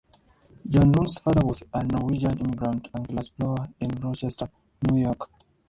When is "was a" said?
1.45-1.83